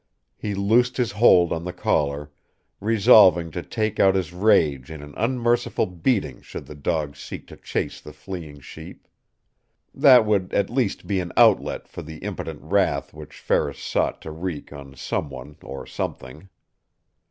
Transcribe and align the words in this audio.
He 0.35 0.55
loosed 0.55 0.97
his 0.97 1.11
hold 1.11 1.53
on 1.53 1.63
the 1.63 1.71
collar, 1.71 2.31
resolving 2.79 3.51
to 3.51 3.61
take 3.61 3.99
out 3.99 4.15
his 4.15 4.33
rage 4.33 4.89
in 4.89 5.03
an 5.03 5.13
unmerciful 5.15 5.85
beating 5.85 6.41
should 6.41 6.65
the 6.65 6.73
dog 6.73 7.15
seek 7.15 7.45
to 7.49 7.55
chase 7.55 8.01
the 8.01 8.11
fleeing 8.11 8.61
sheep. 8.61 9.07
That 9.93 10.25
would 10.25 10.49
be 10.49 10.55
at 10.57 10.71
least 10.71 11.03
an 11.03 11.31
outlet 11.37 11.87
for 11.87 12.01
the 12.01 12.17
impotent 12.17 12.61
wrath 12.63 13.13
which 13.13 13.37
Ferris 13.39 13.77
sought 13.77 14.23
to 14.23 14.31
wreak 14.31 14.73
on 14.73 14.95
someone 14.95 15.55
or 15.61 15.85
something. 15.85 16.49